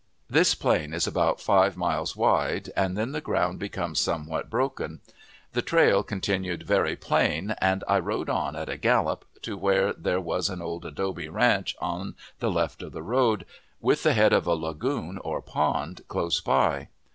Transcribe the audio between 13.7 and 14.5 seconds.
with the head of